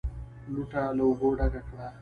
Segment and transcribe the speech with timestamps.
[0.53, 1.85] لوټه له اوبو ډکه کړه!